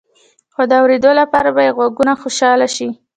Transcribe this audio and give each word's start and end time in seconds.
خو 0.53 0.61
د 0.69 0.71
اوریدلو 0.81 1.13
لپاره 1.21 1.49
به 1.55 1.61
يې 1.65 1.71
غوږونه 1.77 2.13
خوشحاله 2.21 2.67
شي. 2.75 2.89